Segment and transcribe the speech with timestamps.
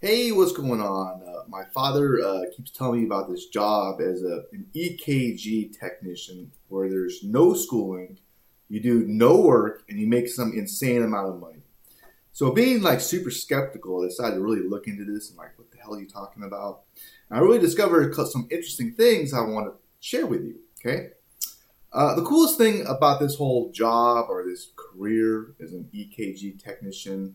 [0.00, 1.24] Hey, what's going on?
[1.26, 6.52] Uh, my father uh, keeps telling me about this job as a, an EKG technician
[6.68, 8.16] where there's no schooling,
[8.68, 11.62] you do no work, and you make some insane amount of money.
[12.32, 15.68] So, being like super skeptical, I decided to really look into this and like, what
[15.72, 16.82] the hell are you talking about?
[17.28, 20.60] And I really discovered some interesting things I want to share with you.
[20.78, 21.08] Okay.
[21.92, 27.34] Uh, the coolest thing about this whole job or this career as an EKG technician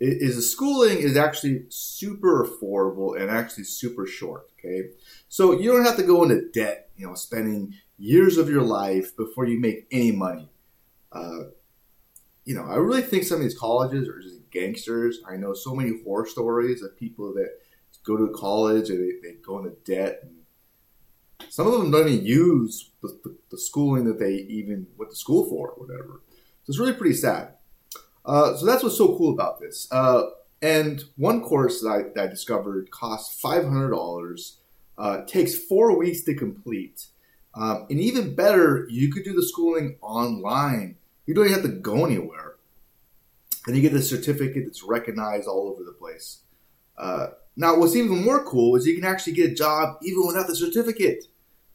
[0.00, 4.48] is the schooling is actually super affordable and actually super short.
[4.58, 4.88] Okay,
[5.28, 6.90] so you don't have to go into debt.
[6.96, 10.50] You know, spending years of your life before you make any money.
[11.12, 11.44] Uh,
[12.44, 15.20] you know, I really think some of these colleges are just gangsters.
[15.26, 17.50] I know so many horror stories of people that
[18.04, 20.20] go to college and they, they go into debt.
[20.22, 20.36] And
[21.48, 25.16] some of them don't even use the, the, the schooling that they even went to
[25.16, 26.20] school for or whatever.
[26.28, 27.54] So it's really pretty sad.
[28.24, 29.86] Uh, so that's what's so cool about this.
[29.90, 30.22] Uh,
[30.62, 34.56] and one course that I, that I discovered costs $500,
[34.96, 37.06] uh, takes four weeks to complete.
[37.54, 40.96] Um, and even better, you could do the schooling online.
[41.26, 42.56] You don't even have to go anywhere.
[43.66, 46.40] And you get a certificate that's recognized all over the place.
[46.96, 50.46] Uh, now, what's even more cool is you can actually get a job even without
[50.46, 51.24] the certificate.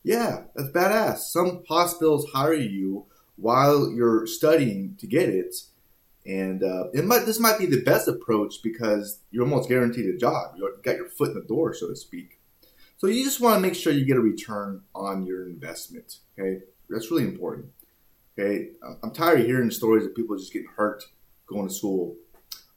[0.04, 1.18] Yeah, that's badass.
[1.20, 5.56] Some hospitals hire you while you're studying to get it
[6.26, 10.18] and uh, it might this might be the best approach because you're almost guaranteed a
[10.18, 10.56] job.
[10.58, 12.40] You got your foot in the door, so to speak.
[12.98, 16.18] So you just want to make sure you get a return on your investment.
[16.38, 17.68] Okay, that's really important.
[18.38, 18.70] Okay,
[19.04, 21.04] I'm tired of hearing stories of people just getting hurt
[21.48, 22.16] going to school.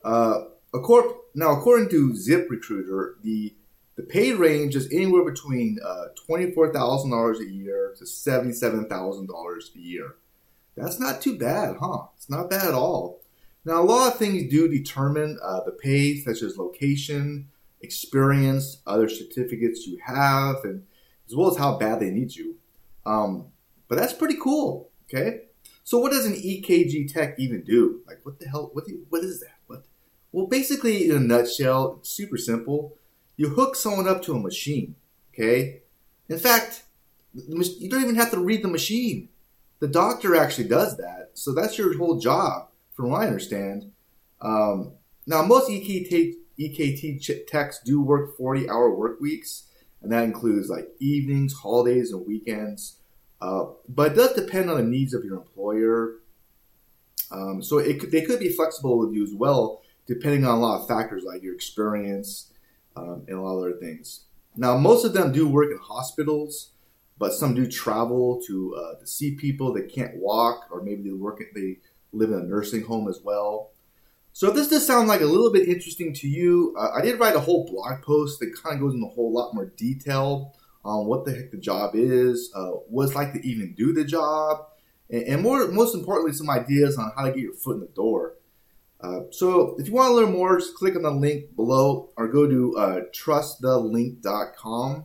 [0.04, 3.54] Uh, according, now, according to ZipRecruiter, the
[3.96, 8.52] the pay range is anywhere between uh, twenty four thousand dollars a year to seventy
[8.52, 10.14] seven thousand dollars a year.
[10.76, 12.04] That's not too bad, huh?
[12.16, 13.21] It's not bad at all.
[13.64, 17.48] Now, a lot of things do determine uh, the pay, such as location,
[17.80, 20.84] experience, other certificates you have, and
[21.28, 22.56] as well as how bad they need you.
[23.06, 23.46] Um,
[23.88, 24.90] but that's pretty cool.
[25.04, 25.42] Okay.
[25.84, 28.00] So, what does an EKG tech even do?
[28.06, 28.70] Like, what the hell?
[28.72, 29.56] What, what is that?
[29.66, 29.84] What?
[30.32, 32.96] Well, basically, in a nutshell, super simple.
[33.36, 34.96] You hook someone up to a machine.
[35.32, 35.82] Okay.
[36.28, 36.82] In fact,
[37.34, 39.28] you don't even have to read the machine.
[39.78, 41.30] The doctor actually does that.
[41.34, 43.92] So that's your whole job from what I understand.
[44.40, 44.92] Um,
[45.26, 49.68] now, most EKT, EKT techs do work 40 hour work weeks,
[50.02, 52.96] and that includes like evenings, holidays, and weekends.
[53.40, 56.18] Uh, but it does depend on the needs of your employer.
[57.30, 60.80] Um, so it they could be flexible with you as well, depending on a lot
[60.80, 62.52] of factors like your experience
[62.96, 64.24] um, and a lot of other things.
[64.56, 66.72] Now, most of them do work in hospitals,
[67.18, 71.12] but some do travel to, uh, to see people that can't walk, or maybe they
[71.12, 71.78] work at they
[72.12, 73.70] live in a nursing home as well.
[74.34, 77.20] So if this does sound like a little bit interesting to you, uh, I did
[77.20, 80.54] write a whole blog post that kind of goes into a whole lot more detail
[80.84, 84.04] on what the heck the job is, uh, what it's like to even do the
[84.04, 84.66] job,
[85.10, 87.86] and, and, more, most importantly, some ideas on how to get your foot in the
[87.88, 88.34] door.
[89.00, 92.28] Uh, so if you want to learn more, just click on the link below or
[92.28, 95.04] go to uh, trustthelink.com.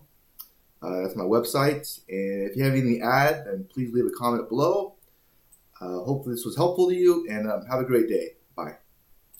[0.81, 1.99] Uh, that's my website.
[2.07, 4.96] And if you have any ad, then please leave a comment below.
[5.81, 8.35] Uh, hopefully, this was helpful to you, and um, have a great day.
[8.55, 8.77] Bye.